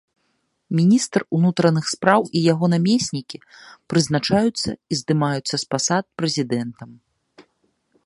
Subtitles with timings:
[0.77, 3.37] Міністр унутраных спраў і яго намеснікі
[3.93, 6.89] прызначаюцца і здымаюцца з пасад прэзідэнтам.